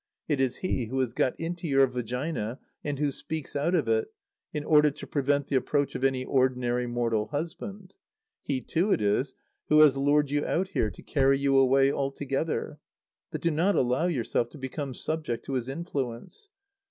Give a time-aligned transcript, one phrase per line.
[0.27, 4.07] It is he who has got into your vagina, and who speaks out of it,
[4.51, 7.93] in order to prevent the approach of any ordinary mortal husband.
[8.41, 9.35] He, too, it is
[9.69, 12.79] who has lured you out here, to carry you away altogether.
[13.29, 16.49] But do not allow yourself to become subject to his influence.